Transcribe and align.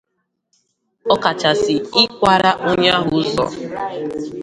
ọkachasị 1.13 1.75
ịkwàrà 2.01 2.51
onye 2.69 2.89
ahụ 2.97 3.11
ụzọ 3.21 3.45